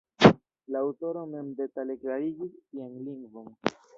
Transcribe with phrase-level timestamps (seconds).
[0.75, 3.55] La aŭtoro mem detale klarigis sian lingvon.